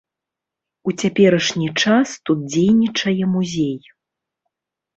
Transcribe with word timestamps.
У 0.89 0.93
цяперашні 1.01 1.69
час 1.85 2.07
тут 2.31 2.39
дзейнічае 2.55 3.23
музей. 3.37 3.79